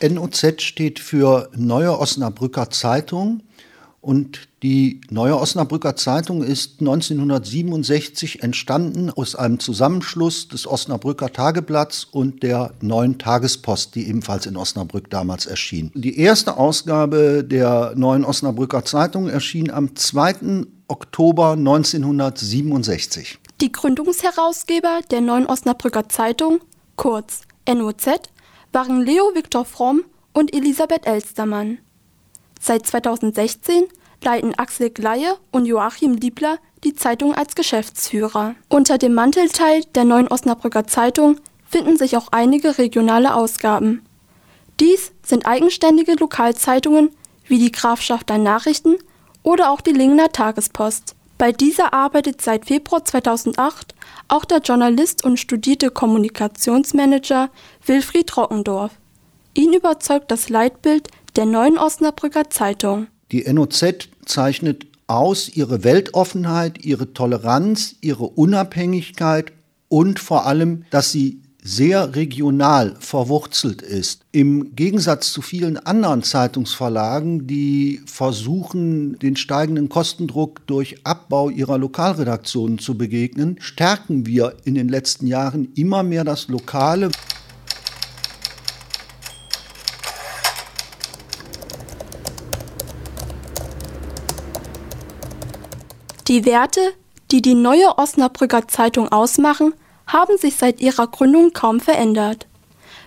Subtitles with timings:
[0.00, 3.42] NOZ steht für Neue Osnabrücker Zeitung
[4.00, 12.42] und die Neue Osnabrücker Zeitung ist 1967 entstanden aus einem Zusammenschluss des Osnabrücker Tageblatts und
[12.42, 15.90] der Neuen Tagespost, die ebenfalls in Osnabrück damals erschien.
[15.94, 20.64] Die erste Ausgabe der Neuen Osnabrücker Zeitung erschien am 2.
[20.86, 23.38] Oktober 1967.
[23.60, 26.60] Die Gründungsherausgeber der Neuen Osnabrücker Zeitung,
[26.94, 28.06] kurz NOZ,
[28.72, 31.78] waren Leo Viktor Fromm und Elisabeth Elstermann.
[32.60, 33.84] Seit 2016
[34.22, 38.54] leiten Axel Gleie und Joachim Liebler die Zeitung als Geschäftsführer.
[38.68, 44.02] Unter dem Mantelteil der Neuen Osnabrücker Zeitung finden sich auch einige regionale Ausgaben.
[44.80, 47.10] Dies sind eigenständige Lokalzeitungen
[47.46, 48.96] wie die Grafschafter Nachrichten
[49.42, 51.14] oder auch die Lingener Tagespost.
[51.38, 53.94] Bei dieser arbeitet seit Februar 2008
[54.26, 57.50] auch der Journalist und studierte Kommunikationsmanager
[57.86, 58.90] Wilfried Rockendorf.
[59.54, 63.06] Ihn überzeugt das Leitbild der neuen Osnabrücker Zeitung.
[63.30, 69.52] Die NOZ zeichnet aus ihre Weltoffenheit, ihre Toleranz, ihre Unabhängigkeit
[69.88, 74.24] und vor allem, dass sie sehr regional verwurzelt ist.
[74.32, 82.78] Im Gegensatz zu vielen anderen Zeitungsverlagen, die versuchen, den steigenden Kostendruck durch Abbau ihrer Lokalredaktionen
[82.78, 87.10] zu begegnen, stärken wir in den letzten Jahren immer mehr das Lokale.
[96.28, 96.80] Die Werte,
[97.30, 99.72] die die neue Osnabrücker Zeitung ausmachen,
[100.08, 102.46] haben sich seit ihrer Gründung kaum verändert.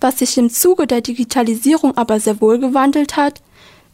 [0.00, 3.42] Was sich im Zuge der Digitalisierung aber sehr wohl gewandelt hat,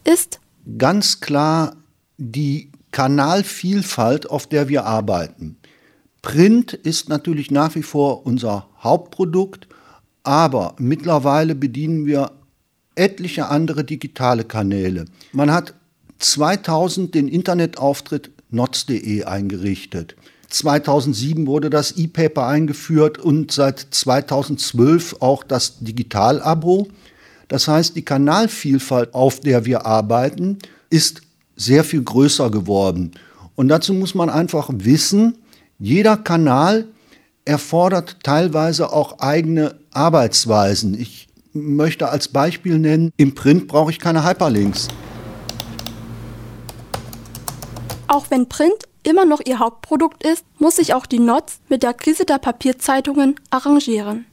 [0.03, 0.39] ist
[0.77, 1.75] ganz klar
[2.17, 5.57] die Kanalvielfalt, auf der wir arbeiten.
[6.21, 9.67] Print ist natürlich nach wie vor unser Hauptprodukt,
[10.23, 12.31] aber mittlerweile bedienen wir
[12.95, 15.05] etliche andere digitale Kanäle.
[15.31, 15.73] Man hat
[16.19, 20.15] 2000 den Internetauftritt notz.de eingerichtet.
[20.53, 26.87] 2007 wurde das E-Paper eingeführt und seit 2012 auch das Digital-Abo.
[27.47, 31.21] Das heißt, die Kanalvielfalt, auf der wir arbeiten, ist
[31.55, 33.11] sehr viel größer geworden.
[33.55, 35.37] Und dazu muss man einfach wissen,
[35.79, 36.85] jeder Kanal
[37.45, 40.99] erfordert teilweise auch eigene Arbeitsweisen.
[40.99, 44.87] Ich möchte als Beispiel nennen, im Print brauche ich keine Hyperlinks.
[48.07, 51.93] Auch wenn Print immer noch ihr Hauptprodukt ist, muss sich auch die NOTZ mit der
[51.93, 54.25] Krise der Papierzeitungen arrangieren.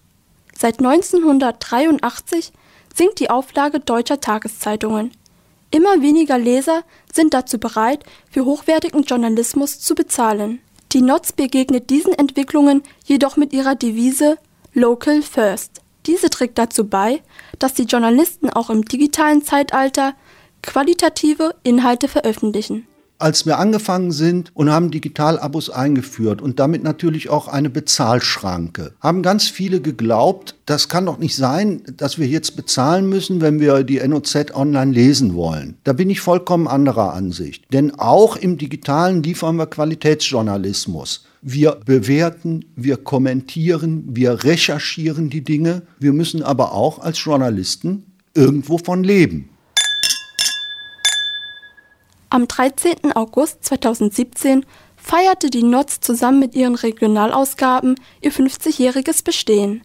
[0.56, 2.52] Seit 1983
[2.94, 5.12] sinkt die Auflage deutscher Tageszeitungen.
[5.70, 10.60] Immer weniger Leser sind dazu bereit, für hochwertigen Journalismus zu bezahlen.
[10.92, 14.38] Die NOTZ begegnet diesen Entwicklungen jedoch mit ihrer Devise
[14.72, 15.82] Local First.
[16.06, 17.22] Diese trägt dazu bei,
[17.58, 20.14] dass die Journalisten auch im digitalen Zeitalter
[20.62, 22.86] qualitative Inhalte veröffentlichen
[23.18, 29.22] als wir angefangen sind und haben Digitalabos eingeführt und damit natürlich auch eine Bezahlschranke, haben
[29.22, 33.82] ganz viele geglaubt, das kann doch nicht sein, dass wir jetzt bezahlen müssen, wenn wir
[33.82, 35.76] die NOZ online lesen wollen.
[35.84, 37.64] Da bin ich vollkommen anderer Ansicht.
[37.72, 41.24] Denn auch im digitalen liefern wir Qualitätsjournalismus.
[41.40, 45.82] Wir bewerten, wir kommentieren, wir recherchieren die Dinge.
[45.98, 48.04] Wir müssen aber auch als Journalisten
[48.34, 49.48] irgendwo von leben.
[52.30, 53.12] Am 13.
[53.14, 54.66] August 2017
[54.96, 59.82] feierte die NOTZ zusammen mit ihren Regionalausgaben ihr 50-jähriges Bestehen.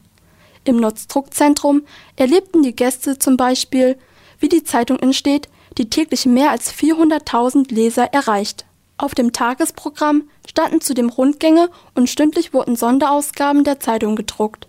[0.66, 1.84] Im NOTZ Druckzentrum
[2.18, 3.98] erlebten die Gäste zum Beispiel,
[4.40, 8.66] wie die Zeitung entsteht, die täglich mehr als 400.000 Leser erreicht.
[8.98, 14.68] Auf dem Tagesprogramm standen zudem Rundgänge und stündlich wurden Sonderausgaben der Zeitung gedruckt.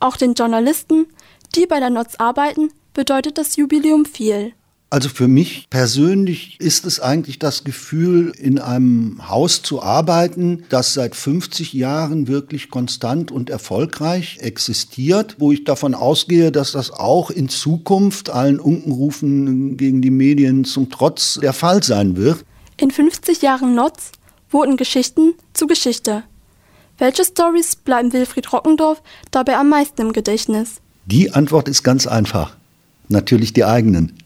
[0.00, 1.06] Auch den Journalisten,
[1.54, 4.52] die bei der NOTZ arbeiten, bedeutet das Jubiläum viel.
[4.90, 10.94] Also für mich persönlich ist es eigentlich das Gefühl, in einem Haus zu arbeiten, das
[10.94, 17.30] seit 50 Jahren wirklich konstant und erfolgreich existiert, wo ich davon ausgehe, dass das auch
[17.30, 22.44] in Zukunft allen Unkenrufen gegen die Medien zum Trotz der Fall sein wird.
[22.76, 24.12] In 50 Jahren Notz
[24.50, 26.22] wurden Geschichten zu Geschichte.
[26.98, 30.80] Welche Stories bleiben Wilfried Rockendorf dabei am meisten im Gedächtnis?
[31.06, 32.56] Die Antwort ist ganz einfach.
[33.08, 34.16] Natürlich die eigenen.